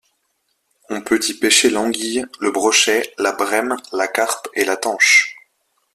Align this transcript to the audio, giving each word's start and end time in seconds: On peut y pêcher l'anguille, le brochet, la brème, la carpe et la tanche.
On 0.89 0.99
peut 0.99 1.19
y 1.29 1.35
pêcher 1.35 1.69
l'anguille, 1.69 2.25
le 2.39 2.49
brochet, 2.49 3.13
la 3.19 3.33
brème, 3.33 3.75
la 3.93 4.07
carpe 4.07 4.47
et 4.55 4.65
la 4.65 4.75
tanche. 4.75 5.35